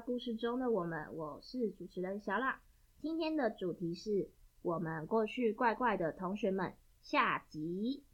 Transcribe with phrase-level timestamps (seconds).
[0.00, 2.60] 故事中的我们，我是主持人小辣。
[3.00, 4.30] 今天的主题是
[4.62, 8.04] 我们过去怪怪的同学们下集。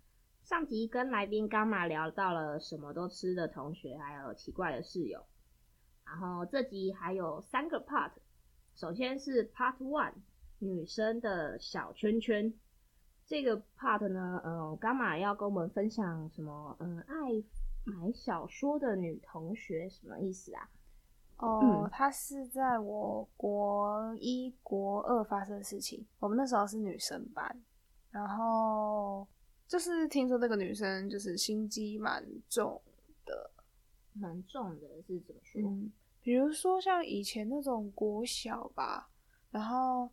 [0.45, 5.25] 上集跟来宾刚马聊到了什么都吃的同学，还有奇怪的室友。
[6.05, 8.13] 然后这集还有三个 part，
[8.77, 10.15] 首先是 part one，
[10.61, 12.55] 女生的小圈圈。
[13.27, 16.77] 这个 part 呢，嗯，刚马要跟我们分享什么？
[16.81, 17.15] 嗯，爱
[17.85, 20.69] 买小说的女同学什么意思啊？
[21.43, 26.07] 哦，她是在我国一、国二发生的事情。
[26.21, 27.63] 我们那时候是女生班，
[28.11, 29.27] 然后
[29.67, 32.81] 就是听说那个女生就是心机蛮重
[33.27, 33.51] 的，
[34.13, 35.63] 蛮重的是怎么说？
[35.63, 35.93] 嗯，
[36.23, 39.11] 比如说像以前那种国小吧，
[39.51, 40.09] 然后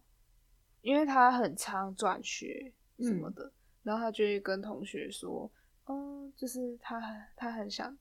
[0.82, 3.52] 因为她很常转学什么的，嗯、
[3.84, 5.50] 然后她就会跟同学说，
[5.86, 7.00] 嗯，就是她
[7.36, 7.96] 她很想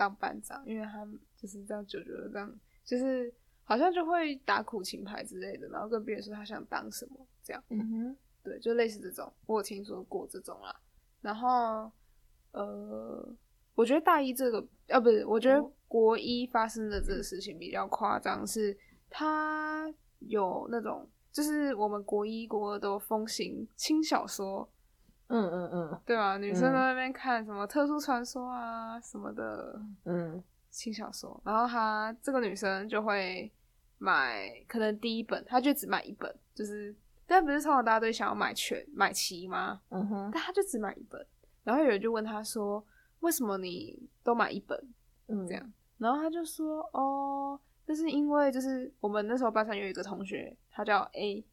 [0.00, 1.06] 当班长，因为他。
[1.40, 3.32] 就是这样，久久的这样，就是
[3.64, 7.64] 好像就会打苦情牌之类的，然后跟别人说他想当什么这样。
[7.70, 10.78] 嗯哼，对，就类似这种，我有听说过这种啦。
[11.22, 11.90] 然后，
[12.52, 13.34] 呃，
[13.74, 18.76] 我觉得大一这个，啊，不是，我觉得国一发生的这个事情比较夸张，是
[19.08, 24.68] 他有那种，就是我们国一、国二都风行轻小说。
[25.30, 30.42] 嗯嗯嗯，对啊，女生在那边看什么特殊传说啊什么的，嗯。
[30.72, 33.50] 轻小说，然后她这个女生就会
[33.98, 36.94] 买，可能第一本她就只买一本，就是，
[37.26, 39.80] 但不是通常大家都想要买全买齐吗？
[39.88, 41.26] 嗯哼，但她就只买一本，
[41.64, 42.86] 然后有人就问她说
[43.18, 44.78] ：“为什么你都买一本？”
[45.26, 51.44] 嗯，这样，然后她就说：“哦，这是因为就是我们那时候班上有一个同学，他叫 A，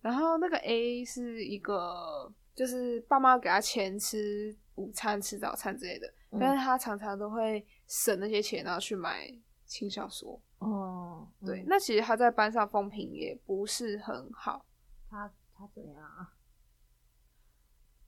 [0.00, 10.38] 然后那个 A 是一个就是爸妈给他钱吃午餐、吃早餐之类的。”但是他常常都会省那些钱，然后去买轻小说。
[10.58, 14.66] 哦，对，嗯、那其实他在班上风评也不是很好。
[15.08, 16.34] 他他怎样啊？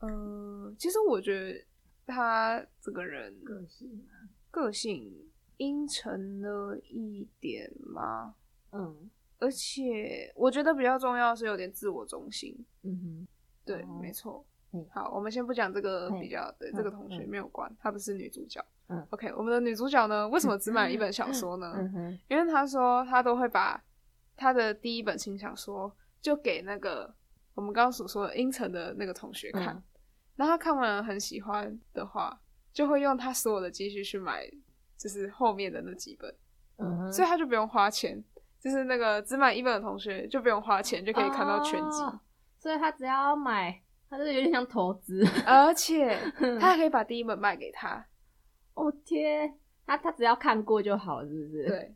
[0.00, 1.64] 嗯、呃，其实我觉得
[2.04, 8.34] 他这个人个性啊，个性阴沉了一点嘛。
[8.72, 12.54] 嗯，而且我觉得比较重要的是有点自我中心。
[12.82, 13.28] 嗯哼，
[13.64, 14.44] 对，哦、没错。
[14.90, 18.64] 好，我们先不讲这个比较，对，这个同学没有关，她不是女主角。
[18.88, 21.74] 嗯，OK，我们的女主角呢，为什么只买一本小说呢？
[22.28, 23.82] 因为她说她都会把
[24.34, 27.14] 她的第一本轻小说就给那个
[27.54, 29.82] 我们刚刚所说的阴沉的那个同学看，
[30.36, 32.40] 然后他看完了很喜欢的话，
[32.72, 34.50] 就会用他所有的积蓄去买，
[34.96, 36.34] 就是后面的那几本。
[36.78, 38.24] 嗯，所以他就不用花钱，
[38.58, 42.02] 就是那个只买一本的同学就不用花钱就可以看到全集，
[42.62, 43.82] 所以他只要买。
[44.08, 46.14] 他是有点像投资，而且
[46.60, 48.04] 他还可以把第一本卖给他。
[48.74, 49.50] 哦天，
[49.86, 51.66] 他他只要看过就好，是不是？
[51.66, 51.94] 对，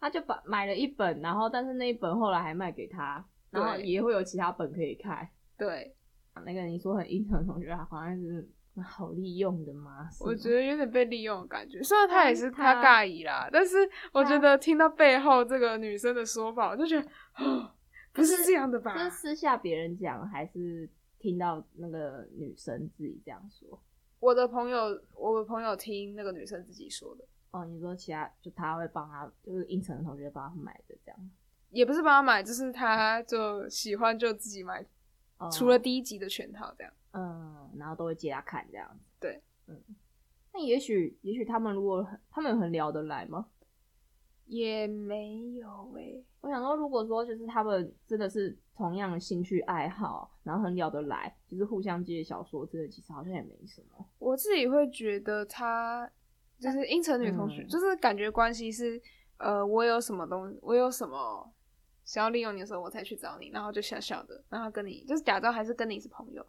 [0.00, 5.28] 他就把买了一本，然后但是那一本后来还卖给他，然后也会有其他本可以看。
[5.58, 5.94] 对，
[6.46, 8.48] 那个你说很阴沉的同学，他好像是
[8.82, 10.08] 好利用的吗？
[10.24, 11.82] 我觉得有点被利用的感觉。
[11.82, 13.76] 虽然他也是他尬意啦，但是
[14.14, 17.06] 我觉得听到背后这个女生的说法，我就觉得
[17.36, 17.70] 哦，
[18.12, 18.96] 不是这样的吧？
[18.98, 20.88] 是私下别人讲还是？
[21.22, 23.78] 听到那个女生自己这样说，
[24.20, 27.24] 我的朋友，我的朋友听那个女生自己说的。
[27.50, 31.30] 哦，你说其他就他会帮他，就是阴沉的同学帮他买的这样，
[31.68, 34.82] 也不是帮他买，就是他就喜欢就自己买，
[35.36, 36.90] 哦、除了第一集的全套这样。
[37.12, 39.04] 嗯，然后都会借他看这样子。
[39.20, 39.78] 对，嗯，
[40.54, 43.46] 那也许也许他们如果他们很聊得来吗？
[44.50, 54.04] 也没有诶、欸，我想说，如果说就是他们真的是同样的兴趣爱好，然后很聊得来，就是互相借小说，之类其实好像也没什么。
[54.18, 56.10] 我自己会觉得他
[56.58, 59.00] 就是阴沉女同学，嗯、就是感觉关系是，
[59.38, 61.48] 呃，我有什么东西，我有什么
[62.04, 66.44] 想要利用你的时候，我才去找你，然后就小小的，然后跟你就是假装还是跟你是朋友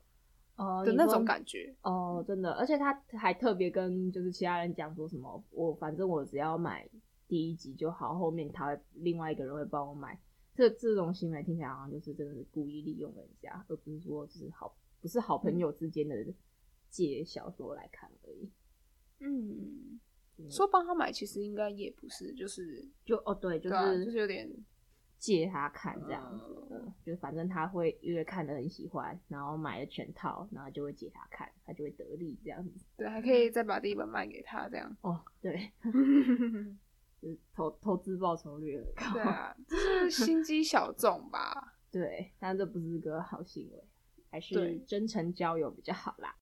[0.55, 6.89] 哦的那种感觉哦，真的，而且他还特别跟就是其他人讲说什么，我反正我只要买。
[7.31, 10.19] 第一集就好，后面他会另外一个人会帮我买。
[10.53, 16.13] 这这种行为听起来好像就是真的是故意利用人家，而不是说就是好不是好朋友之间的
[16.89, 18.51] 借小说来看而已。
[19.19, 19.97] 嗯，
[20.39, 24.51] 嗯说帮他买其实应该也不是，就是就哦对，就是、啊、就是有点
[25.17, 32.85] 借他看这样子，嗯，就反正他会因为看的很喜欢，然后买了全套，然后就会借他看，他就会得利这样子。
[32.97, 34.97] 对，还可以再把第一本卖给他这样。
[34.99, 35.71] 哦，对。
[37.53, 41.75] 投投资报酬率很高，对啊，这是心机小众吧？
[41.91, 43.83] 对，但这不是个好行为，
[44.29, 46.35] 还是真诚交友比较好啦。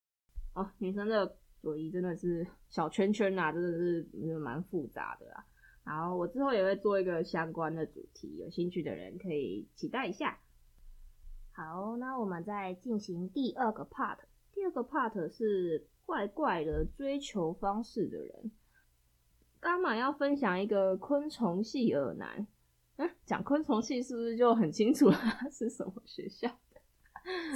[0.53, 4.07] 哦，女生的友谊真的是小圈圈啊，真的是
[4.39, 5.45] 蛮复杂的啦。
[5.83, 10.39] 然后我之后也会做一个相关的主题，有兴趣的人可以期待一下。
[11.51, 14.19] 好，那我们再进行第二个 part。
[14.53, 18.51] 第二个 part 是怪怪的追求方式的人。
[19.59, 22.47] 刚嘛要分享一个昆虫系耳男，
[22.97, 25.17] 嗯， 讲昆虫系是不是就很清楚了
[25.51, 26.49] 是什么学校？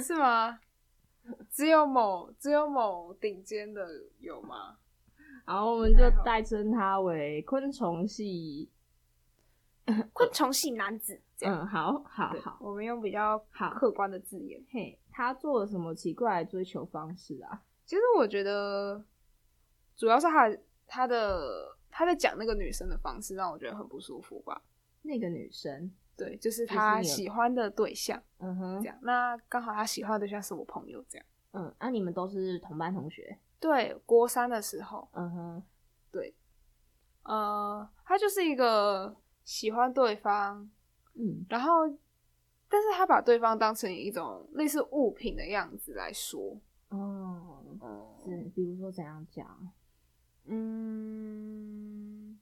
[0.02, 0.60] 是吗？
[1.50, 4.76] 只有某只有某顶尖的有吗？
[5.46, 8.70] 然后我们就代称他为昆虫系，
[10.12, 11.20] 昆虫系男子。
[11.40, 14.62] 嗯，好好好，我们用比较好客观的字眼。
[14.70, 17.62] 嘿，他做了什么奇怪的追求方式啊？
[17.84, 19.04] 其实我觉得，
[19.96, 20.50] 主要是他
[20.86, 24.60] 他的他在讲那个女生的方式，让我觉得很不舒服吧。
[25.02, 28.20] 那个女生，对，就是他喜欢的对象。
[28.38, 28.98] 嗯哼，这样。
[29.00, 31.26] 那刚好他喜欢的对象是我朋友，这样。
[31.52, 33.38] 嗯，那、啊、你们都是同班同学？
[33.60, 35.08] 对，国三的时候。
[35.12, 35.62] 嗯哼，
[36.10, 36.34] 对。
[37.22, 39.14] 呃，他就是一个
[39.44, 40.68] 喜欢对方。
[41.14, 41.86] 嗯，然后，
[42.68, 47.62] 但是他把对方当成一种类似物品的样子来说，哦，
[48.26, 49.46] 是，比如说怎样讲？
[50.46, 52.38] 嗯，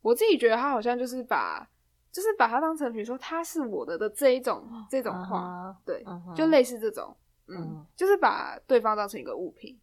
[0.00, 1.68] 我自己觉得他好像就是把，
[2.10, 6.34] 就是把他当成，比如说他是我的的这一种这种话，uh huh, 对，uh huh.
[6.34, 7.16] 就类似这种，
[7.46, 7.84] 嗯，uh huh.
[7.96, 9.78] 就是把对方当成一个物品。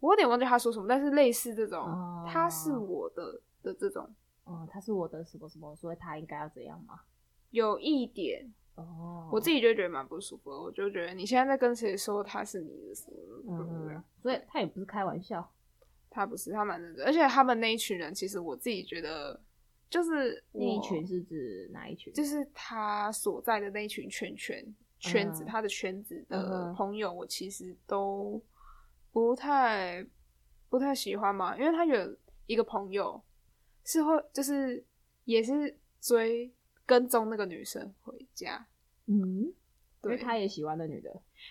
[0.00, 2.26] 我有点忘记他说什么，但是类似这种，uh.
[2.26, 4.08] 他是我的的这种。
[4.44, 6.98] 嗯，他是我的什么什么，所以他应该要怎样吗？
[7.50, 10.58] 有一点哦，我自己就觉得蛮不舒服的。
[10.58, 13.64] 我就觉得你现在在跟谁说他是你的什么？
[13.70, 15.48] 嗯，所以他也不是开玩笑，
[16.12, 17.04] 他不是，他蛮认真。
[17.04, 19.40] 而且他们那一群人，其实我自己觉得，
[19.90, 22.12] 就是那一群是指哪一群？
[22.12, 28.40] 就是他所在的那一群圈圈圈子，他的圈子的朋友，我其实都
[29.10, 30.06] 不太
[30.68, 32.16] 不太喜欢嘛，因为他有
[32.46, 33.20] 一个朋友。
[33.84, 34.80] 是会就是
[35.24, 36.54] 也是追
[36.86, 38.64] 跟踪那个女生回家，
[39.06, 39.52] 嗯，
[40.00, 41.10] 对，因为他也喜欢那女的，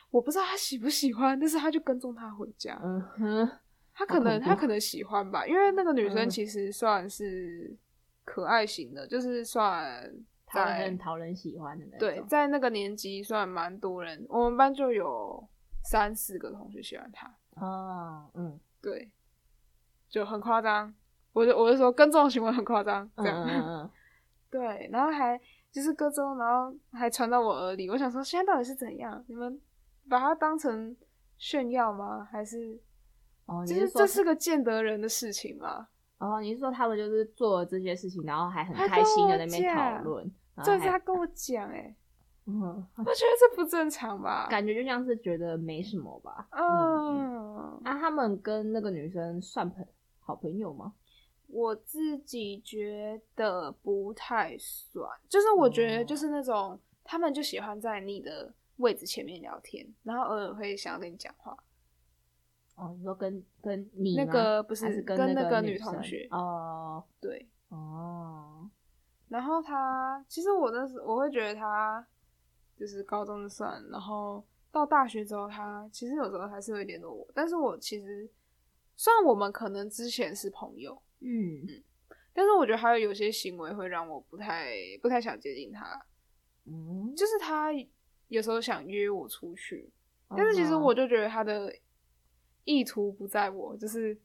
[0.09, 3.51] 我不知道他喜不喜欢，但是他就跟踪她回家，嗯哼，
[3.93, 7.75] 他可能他可能喜欢吧，因为那个女生其实算是
[8.23, 10.11] 可爱型的，嗯、就是算
[10.53, 15.47] 在很讨人喜欢的那种，对，在那个年级算蛮多人，我们班就有
[15.83, 19.11] 三四个同学喜欢他，哦，嗯，对，
[20.09, 20.93] 就很夸张。
[21.33, 23.89] 我就我就说跟这种行为很夸张，这样，嗯、
[24.51, 25.39] 对，然后还
[25.71, 27.89] 就是跟踪，然后还传到我耳里。
[27.89, 29.23] 我想说，现在到底是怎样？
[29.29, 29.57] 你们
[30.09, 30.93] 把它当成
[31.37, 32.27] 炫耀吗？
[32.29, 32.77] 还是
[33.45, 35.87] 哦，其实这是个见得人的事情吗？
[36.19, 40.31] 哦，你是说他们就是做了这些事情，然后还很开心的在那边讨论？
[40.63, 41.95] 这是他跟我讲，哎，
[42.45, 42.61] 嗯，
[42.97, 44.45] 我觉得这不正常吧？
[44.51, 46.47] 感觉就像是觉得没什么吧？
[46.51, 49.83] 嗯，那、啊、他们跟那个女生算朋
[50.19, 50.93] 好朋友吗？
[51.47, 61.57] 我自己觉得不太算，就是我觉得就是那种、哦、他们就喜欢在你的位置前面聊天，然后偶尔会想要跟你讲话。
[62.81, 66.27] 哦，你说跟跟你那个不是，是跟那个女同学？
[66.31, 67.47] 哦，对。
[67.69, 68.67] 哦。
[69.29, 72.03] 然后他其实我那时我会觉得他
[72.75, 78.27] 就是高中就算，然后到大学之后他其实有时候还是会联络我，但是我其实
[78.95, 80.99] 虽然我们可能之前是朋友。
[81.19, 81.83] 嗯嗯，
[82.33, 84.73] 但是我觉得还有有些行为会让我不太
[85.03, 86.03] 不太想接近他，
[86.65, 87.69] 嗯，就是他
[88.29, 89.93] 有时候想约我出去，
[90.29, 91.71] 嗯、但是其实我就觉得他的
[92.63, 94.17] 意图不在我，就是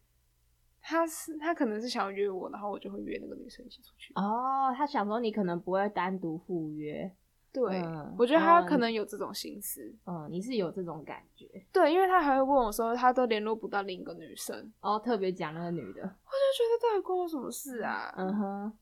[0.80, 4.12] 他是他可能是想要约我，然后我就会约那个女生一起出去。
[4.14, 7.10] 哦，他想说你可能不会单独赴约。
[7.52, 9.82] 对，嗯、我觉得他可能有这种心思。
[10.04, 11.46] 嗯，嗯，你是有这种感觉？
[11.72, 14.70] 对，因为他还会问我说，他都联络不到另一个女生。
[14.80, 18.12] 哦，特别讲那个女的，我就觉得到底关我什么事啊？
[18.18, 18.72] 嗯哼，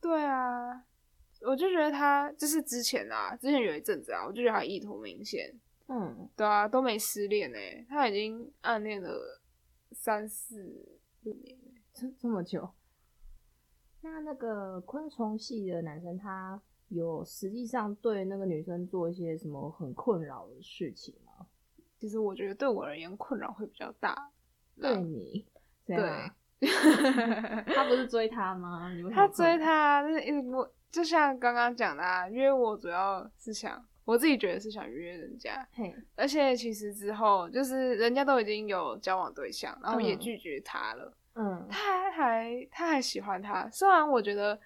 [0.00, 0.82] 对啊，
[1.42, 5.54] 我就觉得他就是之前啊，之前有一阵子啊，我就觉得他意图明显。
[5.92, 7.58] 嗯，对啊，都没失恋呢，
[7.88, 9.40] 他已经暗恋了
[9.92, 11.58] 三四六年，
[11.92, 12.70] 这这么久。
[14.00, 16.60] 那那个昆虫系的男生他。
[16.94, 21.46] 有实际上对那个女生做一些什么很困扰的事情吗？
[21.98, 24.30] 其实我觉得对我而言困扰会比较大。
[24.78, 25.48] 对你，
[25.86, 25.96] 对，
[27.74, 28.92] 他不是追他吗？
[28.92, 35.66] 你他追他，就是一直不，就像刚刚讲的啊，约我主要是想，我自己觉得是想约人家。
[35.72, 41.16] 嘿，而且其实之后就是人家都已经有交往对象，然后也拒绝他了。
[41.34, 44.58] 嗯，他还还他还喜欢他，虽然我觉得。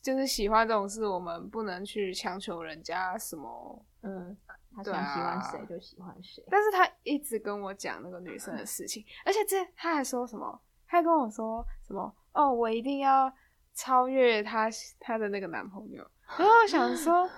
[0.00, 3.84] 就是喜欢这种事，我们不能去强求人家什么。
[4.02, 4.34] 嗯，
[4.74, 6.42] 他想喜欢谁就喜欢谁。
[6.48, 10.58] 但是他一直跟我讲那个女生的事情，而且这他还说什么？
[10.86, 12.14] 他还跟我说什么？
[12.32, 13.30] 哦，我一定要
[13.74, 14.70] 超越他
[15.00, 16.08] 他的那个男朋友。
[16.38, 17.28] 然后我想说，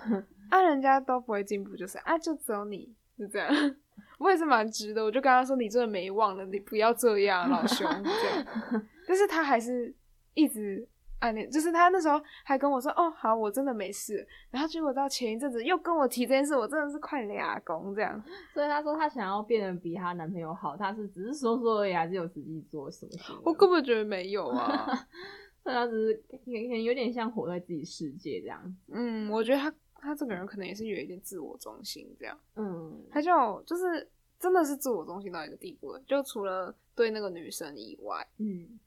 [0.49, 3.49] 啊，人家都不会进步，就是啊，就只有你是这样。
[4.17, 8.45] 我也是蛮直的，我就跟他说：“你真的没忘了，你不要这样，老兄。”这样，
[9.07, 9.93] 但是他还是
[10.33, 10.85] 一直
[11.19, 18.21] 暗恋，就是他那时候还跟我说：“哦，好，我真的没事。”然后结果到前一阵子又跟我提这件事，我真的是快俩公这样。
[18.53, 23.41] 所以他说他想要变得比他男朋友好，他是只是说说而已，还是有实际做什么？
[23.45, 24.85] 我根本觉得没有啊，
[25.63, 28.75] 所以他只是有有点像活在自己世界这样。
[28.91, 29.73] 嗯，我觉得他。
[30.01, 38.79] 他这个人可能也是有一点自我中心，这样，嗯，他就就是真的是自我中心到一个地步了，就除了对那个女生以外，嗯，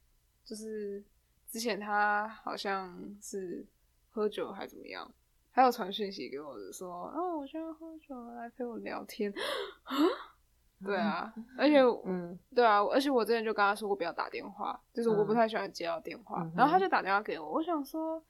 [0.45, 1.03] 就是
[1.51, 3.65] 之前他好像是
[4.11, 5.11] 喝酒还怎么样，
[5.51, 9.33] 还有传讯息给我的说，哦，我现在喝酒了，来陪我聊天，
[10.85, 18.23] 对啊，而且，嗯，对啊，而且我之前就跟他说过不要打电话，就是我不太喜欢接到电话，嗯、然后他就打电话给我，我想说。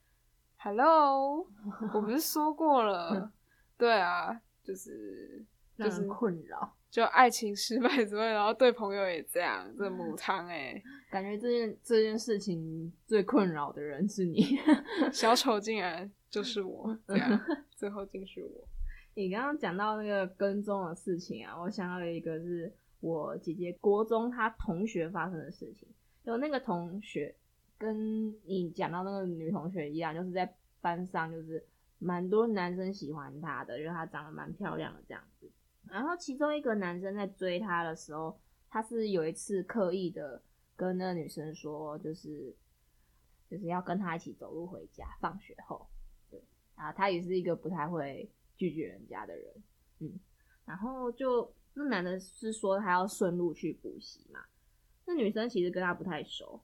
[0.64, 1.44] Hello，
[1.92, 3.32] 我不是 说过了？
[3.76, 5.44] 对啊，就是
[5.76, 14.56] 就是困扰，就爱情失败之后，然后对朋友也这样，这母汤哎， 感觉这件这件事情最困扰的人是你，
[15.12, 18.68] 小丑竟然就是我，对啊最后竟是我。
[19.14, 25.88] 你刚刚讲到那个跟踪的事情啊，我想到一个是我姐姐国中她同学发生的事情，
[26.22, 27.34] 有那个同学。
[27.82, 31.66] 跟你讲到那个女同学一样，就是在班上就是
[31.98, 35.50] 蛮多男生喜欢她的，因为她长得蛮漂亮的这样子。
[35.88, 38.38] 然后其中一个男生在追她的时候，
[38.70, 40.40] 他是有一次刻意的
[40.76, 42.54] 跟那个女生说，就是
[43.50, 45.86] 就是要跟她一起走路回家，放学后。
[46.30, 46.42] 对，
[46.76, 49.62] 然后他也是一个不太会拒绝人家的人，
[49.98, 50.20] 嗯。
[50.64, 54.40] 然后就那男的是说他要顺路去补习嘛，
[55.04, 56.60] 那女生其实跟他不太熟。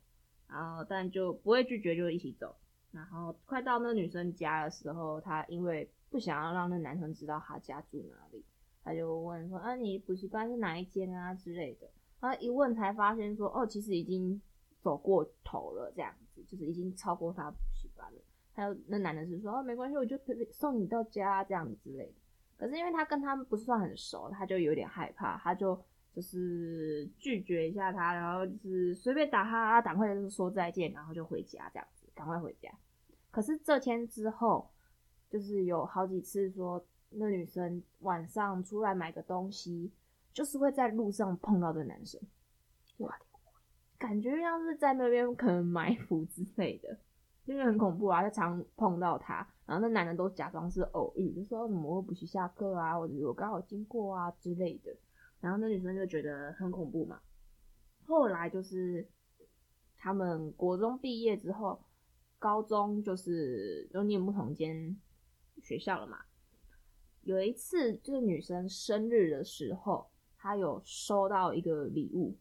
[0.49, 2.57] 然后，但就不会拒绝，就一起走。
[2.91, 8.43] 然后快到那女生家的时候，她因为不想要让那男生知道她家住哪里，
[8.83, 11.87] 她就问说：“啊，你补习班是哪一间啊？”之类的。
[12.19, 14.41] 她一问才发现说：“哦，其实已经
[14.81, 18.19] 走过头了，这样子就是已经超过她补习班了。”
[18.55, 20.19] 还有那男的是说：“哦，没关系，我就
[20.51, 22.15] 送你到家这样子之类的。”
[22.57, 25.79] 可是因为他跟他们不算很熟，他就有点害怕，他就。
[26.19, 32.69] 就是拒绝一下他，然后就是随便打他，赶快就是说再见，然后就回家这样子，赶快回家。
[33.31, 34.69] 可是这天之后，
[35.31, 39.93] 就是有好几次说那女生晚上出来买个东西，
[40.33, 42.21] 就是会在路上碰到这男生，
[42.97, 43.17] 哇，
[43.97, 46.99] 感觉像是在那边可能埋伏之类的，
[47.45, 54.93] 因为很恐怖啊，就常碰到他，然后那男人都假装是偶遇，就说怎么会不去下课啊，或者我刚好经过啊之类的。
[55.41, 57.21] 然后那女生就觉得很恐怖嘛。
[58.05, 59.07] 后来就是
[59.97, 61.85] 他们国中毕业之后，
[62.39, 64.97] 高中就是都念不同间
[65.63, 66.19] 学校了嘛。
[67.23, 72.37] 有一次就是女生生日的时候，她有收到一个礼物，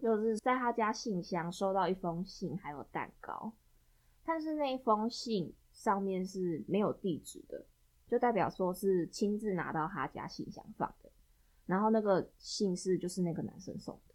[0.00, 3.52] 就是在她家信箱收到一封信，还有蛋糕。
[4.24, 7.66] 但是那一封信上面是没有地址的，
[8.08, 11.10] 就代表说是亲自拿到她家信箱放的。
[11.66, 14.14] 然后那个姓氏就是那个男生送的，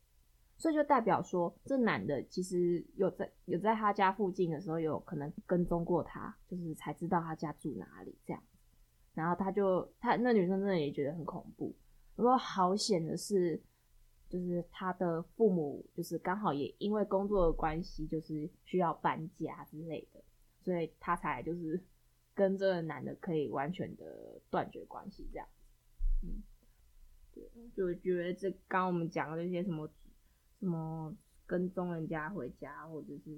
[0.58, 8.41] 所以就代表说这男的其实有在有在他家附近的时候有可能跟踪过他，就是才知道他家住哪里这样。
[9.13, 11.75] 然后他就他那女生真的也觉得很恐怖。
[12.15, 13.62] 不过好险的是，
[14.29, 20.24] 就是他的父母就是刚好也因为工作的关系，就是需要搬家之类的，
[20.63, 21.84] 所以他才就是
[22.34, 25.48] 跟这个男的可以完全的断绝关系这样。
[26.24, 26.41] 嗯。
[27.53, 29.89] 对，就觉得这刚我们讲的这些什么
[30.60, 33.31] 什么跟踪人家回家，或者是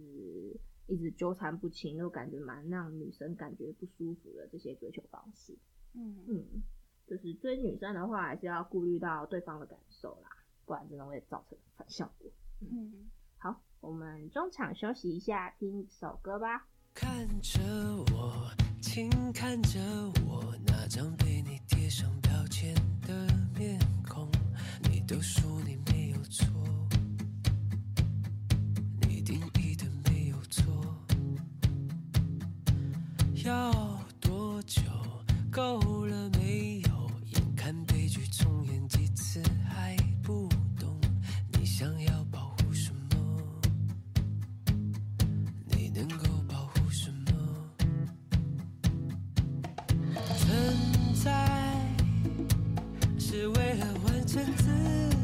[0.87, 5.57] 一直纠缠不清，都感觉蛮让女生感觉不舒服的这些追求方式。
[5.93, 6.45] 嗯嗯，
[7.07, 10.29] 就是追女生的话，还是要顾虑到对方的感受啦，
[10.65, 12.31] 不然真的会造成反效果。
[12.61, 16.67] 嗯，嗯，好，我们中场休息一下，听一首歌吧。
[16.93, 17.59] 看着
[18.13, 18.47] 我，
[18.83, 19.79] 请看着
[20.25, 22.75] 我，那张被你贴上标签
[23.07, 23.13] 的
[23.57, 24.29] 面孔，
[24.91, 26.45] 你都说你没有错，
[29.07, 30.65] 你定义的没有错，
[33.45, 33.71] 要
[34.19, 34.81] 多久
[35.49, 36.02] 够
[54.33, 54.65] 骗自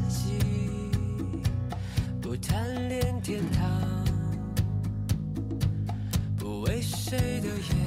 [0.08, 0.38] 己，
[2.22, 3.66] 不贪恋天堂，
[6.38, 7.79] 不为谁的眼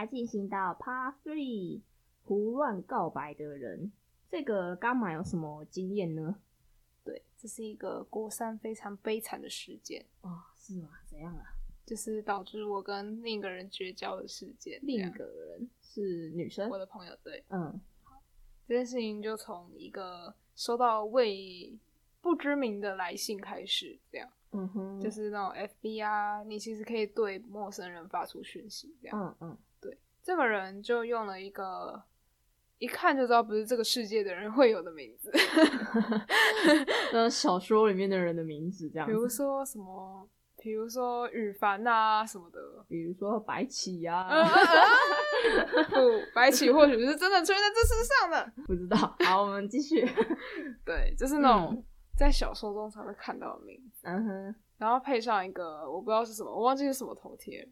[0.00, 1.82] 来进行到 Part Three，
[2.24, 3.92] 胡乱告白的人，
[4.30, 6.36] 这个伽马有什么经验呢？
[7.04, 10.88] 对，这是一个国三非常悲惨的事件哦，是吗？
[11.06, 11.44] 怎样啊？
[11.84, 14.80] 就是导致我跟另一个人绝交的事件。
[14.82, 17.14] 另一个人是女生，我的朋友。
[17.22, 18.22] 对，嗯，好，
[18.66, 21.78] 这件事情就从一个收到未
[22.22, 29.58] 不知名的来信开始，这样，嗯哼，就是那种 FB 啊，你其实可以对陌生人发出讯息，这样，嗯嗯。
[30.30, 32.00] 这个人就用了一个
[32.78, 35.28] 一看就知道不是这个世界的人会有的名字，
[37.12, 44.48] 那小说里面的人的名字这样，比如说什么，比如说羽凡啊什么的，比如说白起呀、啊，
[45.90, 45.98] 不，
[46.32, 48.96] 白起或许是真的出现在这世上的， 不知道。
[49.26, 50.06] 好，我们继续。
[50.84, 51.84] 对，就是那种
[52.16, 57.68] 在小说中才会看到的名字，嗯哼，然后配上一个我不知道是什么，我忘记是什么头贴。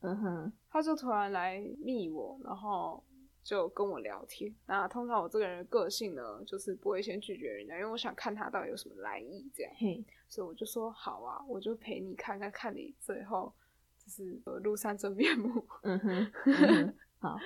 [0.00, 3.02] 嗯哼，他就突然来密我，然后
[3.42, 4.54] 就跟我聊天。
[4.66, 9.72] 那通常我这个人的个性呢，就是不会先拒绝人家，因为我想看他到底有什么来意，这样。
[9.76, 13.52] 嘿，所以我就说好啊，我就陪你看看，看你最后
[13.98, 15.64] 就是庐山真面目。
[15.82, 17.38] 嗯哼，嗯哼好。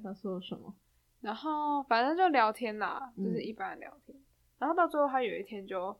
[0.00, 0.72] 他说什么？
[1.20, 4.16] 然后反正就聊天啦，就是一般的聊天。
[4.16, 4.22] 嗯、
[4.58, 5.98] 然后到最后，他有一天就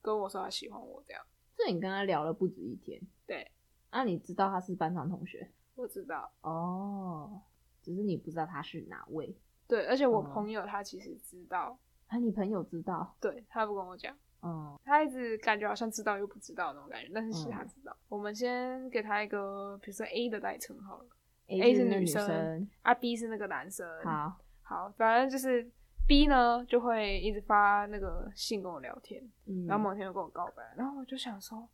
[0.00, 1.22] 跟我说他喜欢我，这样。
[1.54, 2.98] 所以你跟他聊了不止一天？
[3.26, 3.46] 对。
[3.94, 5.48] 那、啊、你知道他是班上同学？
[5.76, 7.40] 我知道哦，
[7.80, 9.32] 只是你不知道他是哪位。
[9.68, 11.78] 对，而且我朋友他其实知道。
[12.08, 13.14] 啊，你朋友知道？
[13.20, 14.12] 对，他不跟我讲。
[14.42, 17.92] 嗯，他一直感觉好像知道又不知道那种感觉，但是其实他知道。
[17.92, 21.06] 嗯、我们先给他一个，比如说 A 的代称好了。
[21.46, 23.88] A 是女生，啊，B 是那个男生。
[24.02, 25.70] 好，好，反正就是
[26.08, 31.68] B 呢，就会一直发那个信跟我聊天，嗯、然后某天又跟我告白，然后我就想说。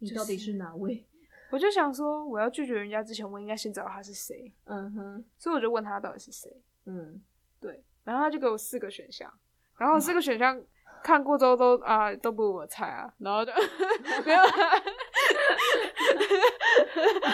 [0.00, 1.06] 你到底是哪位？
[1.50, 4.52] 我就想说，我要拒绝人家之前，我应该先找他是谁。
[4.64, 6.50] 嗯哼，所以我就问他到底是谁。
[6.86, 7.22] 嗯，
[7.60, 7.82] 对。
[8.04, 9.32] 然后他就给我四个选项，
[9.78, 10.60] 然后四个选项
[11.02, 13.52] 看过之后都啊都不如我猜啊，然后就
[14.24, 14.40] 没有。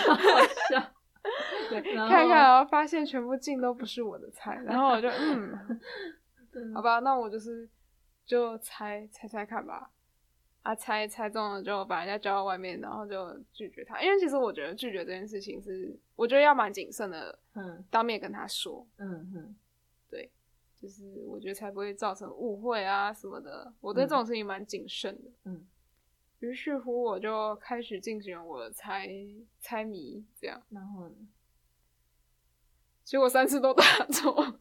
[0.07, 0.92] 好笑。
[1.68, 5.81] 对，看一看，然后发现全部进都不是我的菜，然后我就嗯，
[6.74, 7.68] 好吧，那我就是
[8.24, 9.90] 就猜猜猜看吧。
[10.66, 14.02] 啊，猜猜中了就把人家叫到外面，然后就拒绝他。
[14.02, 19.57] 因为其实我觉得拒绝这件事情是，我觉得要蛮谨慎的，嗯，当面跟他说，嗯哼，
[20.11, 20.29] 对，
[20.83, 23.72] 就是我觉得才不会造成误会啊什么的。
[23.81, 25.64] 我对这种事情蛮谨慎的，嗯。
[26.40, 29.09] 于是乎，我就开始进行我的猜
[29.59, 30.61] 猜谜，这样。
[30.68, 31.14] 然后呢？
[33.07, 34.53] 结果三次都答错， 哦，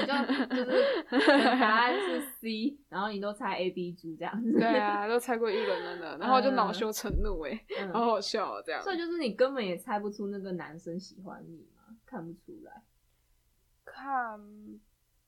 [0.00, 4.50] 你就就是答案是 C，然后你都猜 A、B、G 这样子。
[4.50, 8.82] 对啊，都猜过一轮了呢，然后就恼羞成怒哎，嗯、好好笑这样。
[8.82, 11.82] 所以就是你根本也猜不出那个男生喜欢你吗？
[12.06, 12.82] 看不出来，
[13.84, 14.40] 看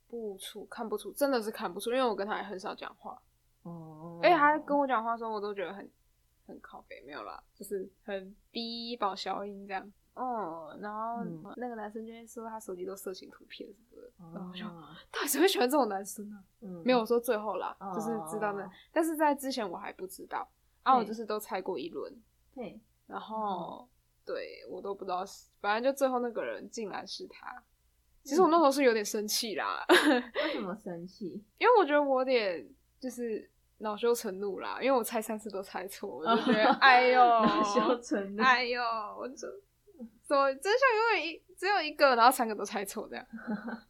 [0.08, 3.20] 不出，看不出，真的是看不出，因为我跟他也很少讲话。
[3.64, 5.86] 哦，哎，他跟我讲话的时候，我都觉得很
[6.46, 9.92] 很靠北，没有啦，就是很低保小音这样。
[10.14, 11.24] 哦，然后
[11.56, 14.64] 那个男生就会说他手机都色情图片什么的，嗯、然后我就
[15.10, 16.44] 到底谁会喜欢这种男生呢、啊？
[16.62, 20.48] 嗯，没有说最后啦，哦、就是知道那，但是在之前我还不知道，
[20.84, 22.12] 啊，我就是都猜过一轮，
[22.54, 23.88] 对，然后、嗯、
[24.24, 25.24] 对我都不知道，
[25.60, 27.62] 反正就最后那个人竟然是他，
[28.22, 29.84] 其实我那时候是有点生气啦，
[30.46, 31.44] 为什么生气？
[31.58, 32.66] 因为我觉得我有点
[33.00, 38.80] 就是恼羞成怒啦，因为我猜三次都猜错，我就觉得、哦、哎呦， 恼羞成怒，哎呦，
[39.18, 39.28] 我
[40.24, 40.34] 就。
[40.34, 43.26] 说真相永远一只有一个，然后三个都猜错，这样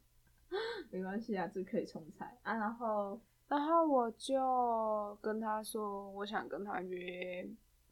[0.91, 2.55] 没关系啊，这可以重猜啊。
[2.55, 7.47] 然后，然后我就跟他说，我想跟他约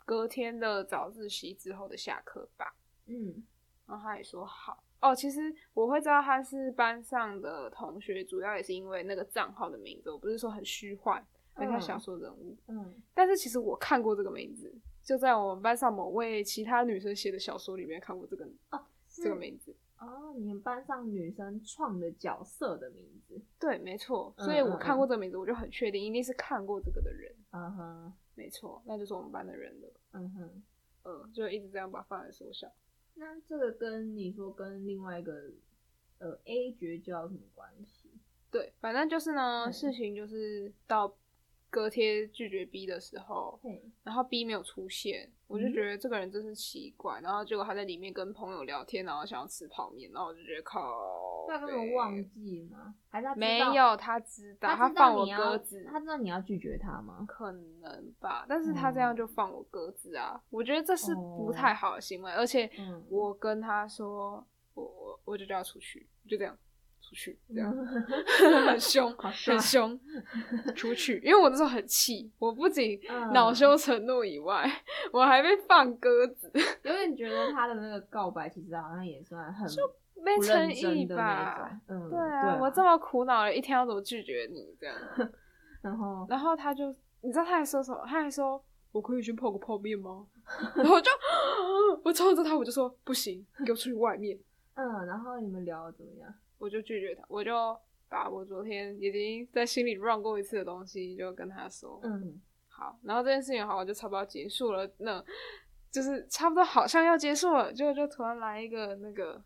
[0.06, 2.76] 隔天的早自习之后的下课吧。
[3.08, 3.44] 嗯，
[3.88, 4.84] 然后他也说好。
[5.02, 11.22] 哦，其实我会知道他是班上的同学，主要也是因为那个账号的名字，我不是说很虚幻，
[11.54, 12.58] 很像小说人物。
[12.68, 19.76] 嗯，但是其实我看过这个名字，就在我们班上某位其他女生写的小说里面看过这个哦，这个名字。
[20.00, 23.42] 哦，你们班上女生创的角色的名字？
[23.60, 24.34] 对，没错。
[24.38, 27.34] 嗯、所以我看过这个名字，我就很确定一定是看过这个的人。
[27.52, 29.94] 嗯哼，没错，那就是我们班的人了。
[30.14, 30.64] 嗯哼，
[31.04, 32.70] 嗯，就一直这样把范围缩小。
[33.16, 35.52] 那这个跟你说跟另外一个
[36.20, 38.10] 呃 A 绝交有什么关系？
[38.50, 41.16] 对，反正就是呢，嗯、事情就是到。
[41.74, 43.60] 隔天拒绝 B 的时候，
[44.04, 47.20] 然后 B 没有出现，我就觉得这个人真是奇怪。
[47.20, 50.80] 然后结果他在里面跟朋友聊天，然后想要吃泡面，然后我就觉得靠。
[51.48, 52.94] 他根本忘记吗？
[53.10, 53.98] 还是他没有？
[53.98, 55.84] 他知道，他放我鸽子。
[55.90, 57.26] 他知道你要拒绝他吗？
[57.28, 62.32] 可能吧，但是他这样就放我鸽子啊，我觉得这是不太好的行为。
[62.32, 62.70] 而且
[63.10, 66.56] 我跟他说，我我我就叫他出去，就这样。
[67.14, 67.72] 出去，这样
[68.68, 70.00] 很凶，很凶，
[70.76, 71.20] 出去。
[71.24, 73.00] 因为我那时候很气，我不仅
[73.32, 74.70] 恼羞成怒以外，
[75.14, 76.52] 我还被放鸽子。
[76.84, 79.84] 有点觉得他的那个告白其实好像也算很就
[80.24, 81.80] 没诚意吧？
[81.88, 84.96] 嗯，对啊，我这么苦恼了一天，要怎么拒绝你这样？
[85.84, 86.88] 然后，然后他就，
[87.22, 88.04] 你知道他还说什么？
[88.08, 90.26] 他还说我可以去泡个泡面吗？
[90.76, 91.12] 然后我就，
[92.04, 94.38] 我冲着他，我就说不行，给我出去外面。
[94.76, 96.34] 嗯，然后你们聊的怎么样？
[96.58, 105.24] 我就拒绝他，我就把我昨天已经在心里 run 过一次的东西，就跟他说，嗯，好，然后这件事情好像就差不多结束了，那
[105.92, 109.44] 就是差不多好像要结束了，就就突然来一个那个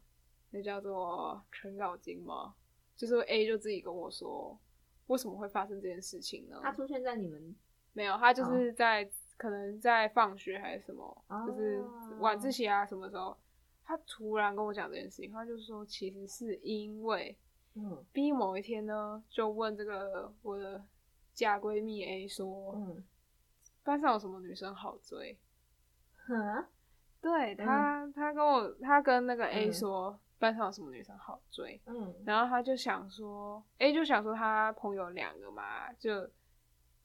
[0.51, 2.53] 那叫做程咬金嘛，
[2.95, 4.57] 就是 A 就自己跟我说，
[5.07, 6.59] 为什么会发生这件事情呢？
[6.61, 7.55] 他出现在你们
[7.93, 11.83] 没有，他就是在、哦、可能在放学还是什么，哦、就是
[12.19, 13.35] 晚自习啊什么时候。
[13.88, 17.34] 他突然跟我讲这件事情，他就说其实是因为，
[17.76, 20.84] 嗯，B 某一天呢就问这个我的
[21.34, 23.02] 假闺蜜 A 说，嗯，
[23.86, 25.38] 班上有什么女生好追？
[26.28, 26.65] 嗯，
[27.21, 31.80] 对他，他跟我，他跟那个 A 说，嗯，班上有什么女生好追？
[31.86, 36.30] 嗯，然后他就想说，A 就想说他朋友两个嘛，就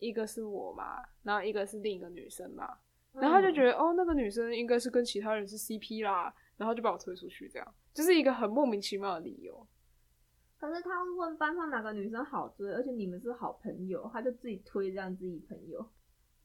[0.00, 2.78] 一个是我嘛，然后一个是另一个女生嘛，
[3.12, 6.34] 然后他就觉得，嗯，哦，那个女生应该是跟其他人是 CP 啦。
[6.62, 9.66] 然后就把我推出去，这样就是一个很莫名其妙的理由。
[10.60, 15.84] 可是他问班上哪个女生好追，而且你们是好朋友，他就自己推这样自己朋友，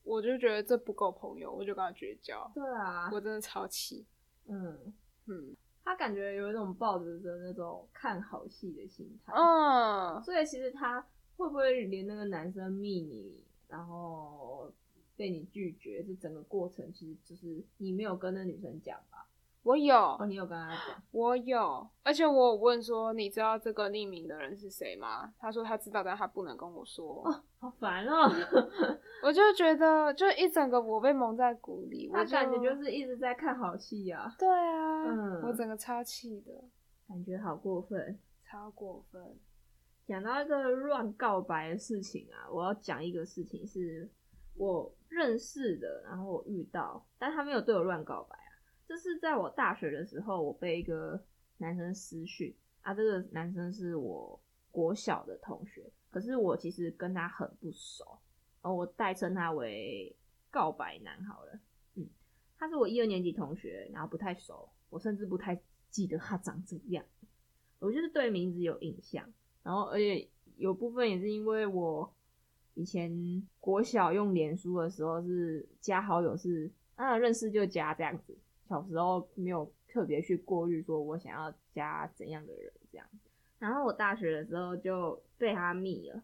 [0.01, 2.51] 我就觉得这不够朋友，我就跟他绝交。
[2.55, 4.07] 对啊，我真的超气。
[4.47, 4.91] 嗯
[5.27, 9.33] 嗯，他感觉有一种抱着的那种看好戏的心态。
[9.35, 10.99] 嗯，所以其实他
[11.35, 14.73] 会不会连那个男生密你，然后
[15.15, 19.29] 被你拒绝，这整个过程其实就是你没有跟那女生讲吧？
[19.67, 21.03] 我有，哦，你有跟他讲？
[21.11, 25.29] 我有，而且我有问说，你知道这个匿名的人是谁吗？
[25.37, 27.21] 他说他知道，但他不能跟我说。
[27.25, 28.31] 哦，好烦哦！
[29.21, 34.33] 我就觉得，就一整个我被蒙在鼓里，我感觉就是一直在看好戏啊。
[34.39, 36.53] 对啊，嗯，我整个超气的，
[37.09, 38.17] 感觉好过分，
[38.49, 39.21] 超过分。
[40.07, 44.09] 讲到一个乱告白的事情啊，我要讲一个事情，是
[44.55, 48.37] 我认识的，然后我遇到，但他没有对我乱告白。
[48.87, 51.21] 这是在我大学的时候，我被一个
[51.57, 54.39] 男生私讯啊，这个男生是我
[54.71, 58.17] 国小的同学，可是我其实跟他很不熟，
[58.61, 60.15] 哦，我代称他为
[60.49, 61.59] 告白男好了，
[61.95, 62.07] 嗯，
[62.57, 67.03] 他是我一二年级同学，然后不太熟，我甚至不太记得他长怎样，
[67.79, 69.29] 我就是对名字有印象，
[69.63, 72.09] 然后而且有部分也是因为我
[72.73, 78.37] 以前国小用脸书的时候是加好友是啊认识就加这样子。
[78.67, 83.07] 小时候没有特别去过滤，说我想要加怎样的人这样。
[83.57, 86.21] 然后我大学的时候就被他密了，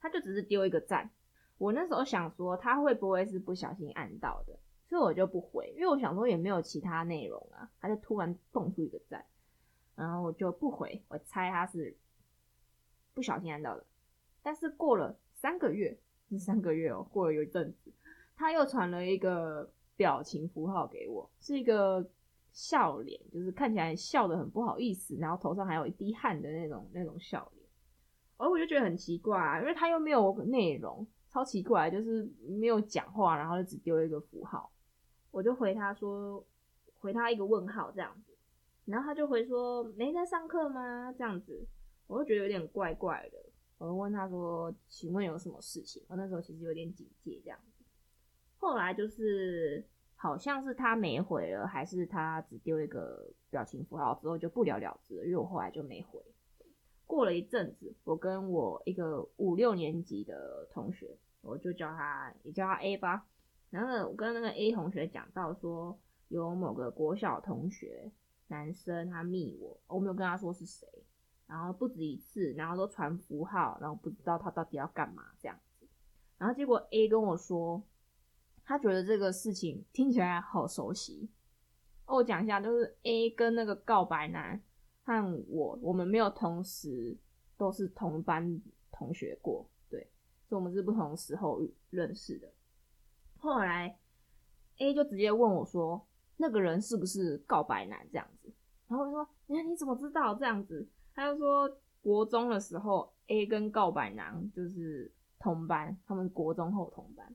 [0.00, 1.10] 他就只是丢一个赞。
[1.58, 7.70] 我那时候想说他会不会是不小心按到的，所以我就不回，因为我想说也没有其他内容啊。
[7.80, 9.24] 他就突然蹦出一个赞，
[9.94, 11.96] 然后我就不回，我猜他是
[13.12, 13.84] 不小心按到的。
[14.42, 15.96] 但是过了三个月，
[16.30, 17.92] 是三个月哦，过了有一阵子，
[18.34, 19.70] 他又传了一个。
[19.96, 22.04] 表情符号给我是一个
[22.52, 27.66] 笑脸，就是看起来笑得很不好意思，然后头上还有一滴汗的那种那种笑脸。
[28.36, 34.70] 而我就觉得很奇怪啊，因为他又没有内容，超奇怪，就是没有讲话，然后就只丢一个符号。
[35.30, 36.44] 我就回他说，
[36.98, 38.32] 回他一个问号这样子，
[38.84, 41.12] 然后他就回说没在上课吗？
[41.16, 41.66] 这样子，
[42.06, 43.38] 我就觉得有点怪怪的。
[43.78, 46.02] 我就问他说，请问有什么事情？
[46.08, 47.58] 我那时候其实有点警戒这样。
[48.64, 49.84] 后来就是
[50.16, 56.18] 好像是他没回了，还是他只丢一个表情符号之后就不了了之了，因为我后来就没回。
[57.06, 63.26] 过了一阵子，我跟我一个五六年级的同学，我就叫他，也叫他 A 吧。
[63.68, 65.98] 然后我跟那个 A 同学讲到说，
[66.28, 68.10] 有某个国小同学
[68.48, 70.88] 男生他密我，我没有跟他说是谁，
[71.46, 75.86] 然后不止一次，然后都传符号，然后不知道他到底要干嘛这样子。
[76.38, 77.82] 然后结果 A 跟我说，
[78.64, 81.28] 他觉得这个事情听起来好熟悉。
[82.06, 84.60] 我讲一下，就是 A 跟那个告白男。
[85.06, 87.14] 和我，我们没有同时
[87.58, 88.58] 都是同班
[88.90, 90.00] 同学过，对，
[90.48, 92.50] 所以我们是不同时候认识的。
[93.36, 93.98] 后来
[94.78, 96.06] A 就直接问我说
[96.38, 98.50] ：“那个人是不是告白男？”这样子，
[98.88, 101.68] 然后我说：“哎，你怎么知道这样子？”他就说
[102.00, 107.30] ：“国中的时候，A 跟告白男就是同班，他们国中后同班。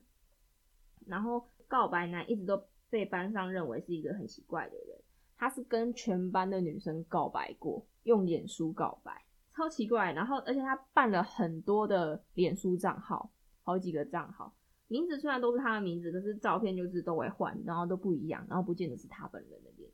[1.06, 4.98] 然后告白男一直都被班上认为是一个很奇怪的人。”
[5.36, 10.12] 他是跟全班的女生告白过，用脸书告白，超奇怪。
[10.12, 13.30] 然后，而且他办了很多的脸书账号，
[13.62, 14.54] 好几个账号，
[14.88, 19.90] 名字虽然都是他的名字，可是照片就是都会换，然后都不一样，然后不见得是他本人的脸。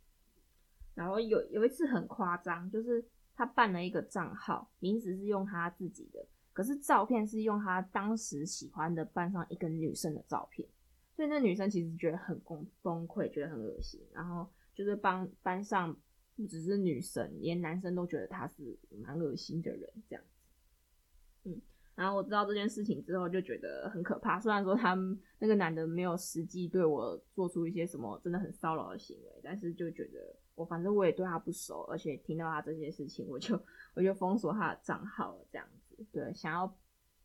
[0.96, 3.04] 然后有有一次很夸张，就是
[3.36, 10.68] 他办了一个账号，名字是用他自己的，可是照片是用他当时喜欢的班上一个女生的照片，
[11.16, 14.48] 所以那女生其实觉得很崩崩溃，觉得很恶心，然后。
[14.76, 15.96] 就是帮班上
[16.36, 21.48] 不只是女生，连男生都觉得他是蛮恶心的人，这样子。
[21.48, 21.62] 嗯，
[21.94, 24.38] 然后我知道这件事情之后，就觉得很可怕。
[24.38, 33.58] 虽然说他们那个男的没有实际对我做出一些什么真的很骚扰的行为，但是就觉得我反正我也对他不熟，而且听到他这些事情，我就
[33.94, 36.04] 我就封锁他的账号了，这样子。
[36.12, 36.76] 对，想要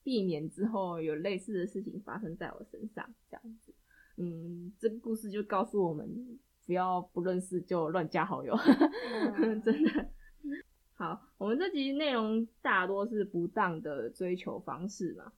[0.03, 3.73] 避免之后有类似的事情发生在我身上，这样子。
[4.17, 6.39] 嗯，这个故事就告诉我们。
[6.67, 8.55] 不要不认识就乱加好友，
[9.35, 10.09] 嗯、 真的。
[10.93, 15.33] 好，我们这集内容大多是不当的追求方式嘛，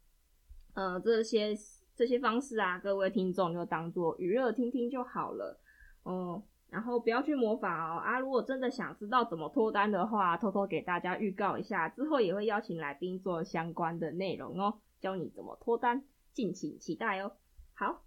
[0.74, 1.56] 呃，这些
[1.96, 5.60] 这些方式啊，各位听众就当做娱乐听听就好了，
[6.04, 8.00] 哦、嗯，然后不要去模仿哦。
[8.00, 17.32] 啊，如果真的想知道怎么脱单的话，偷偷给大家预告一下，之后也会邀请来宾做相关的内容哦，教你怎么脱单，敬请期待哦。
[17.74, 18.04] 好，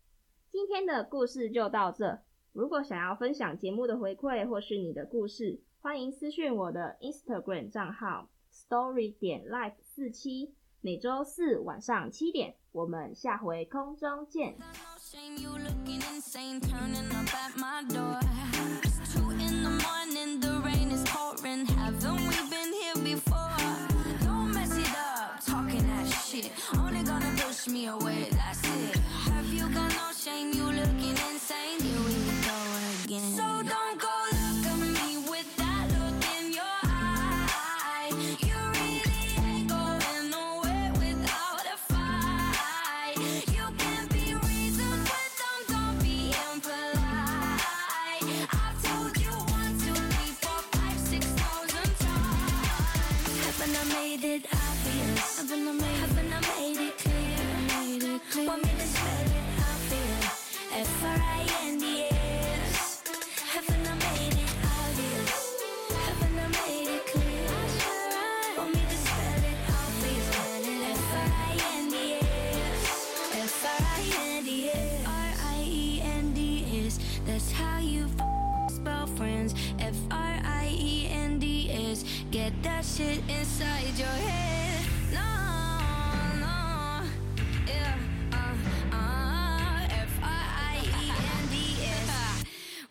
[0.56, 2.18] 今天的故事就到这。
[2.54, 14.56] 如果想要分享节目的回馈或是你的故事欢迎私信我的 instagram 账号 story 点 life 四七每周四晚上七点我们下回空中见。
[27.68, 29.25] Me away, that's it.
[30.26, 32.15] shame, you looking insane.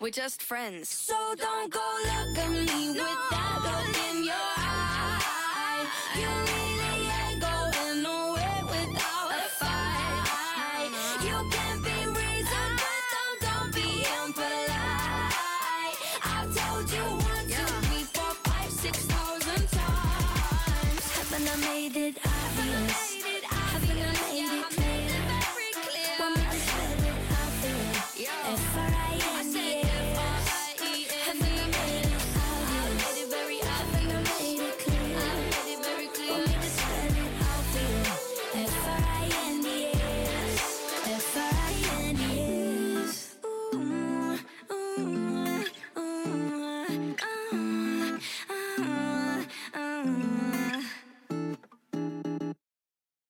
[0.06, 0.88] We're just friends.
[0.88, 2.98] So don't go look at me with
[3.32, 5.88] that look in your eye.
[6.16, 6.55] You